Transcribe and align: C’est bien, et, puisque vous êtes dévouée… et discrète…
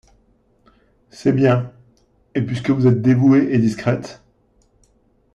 C’est 1.11 1.31
bien, 1.31 1.71
et, 2.33 2.41
puisque 2.41 2.71
vous 2.71 2.87
êtes 2.87 3.03
dévouée… 3.03 3.53
et 3.53 3.59
discrète… 3.59 4.23